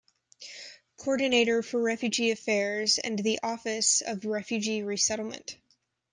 [0.97, 5.57] Coordinator for Refugee Affairs and the Office of Refugee Resettlement.